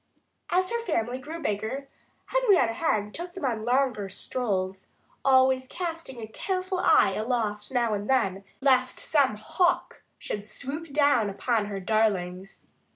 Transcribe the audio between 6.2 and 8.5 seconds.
careful eye aloft now and then,